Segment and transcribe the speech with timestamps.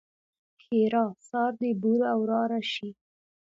[0.63, 2.89] ښېرا؛ سار دې بوره وراره شي!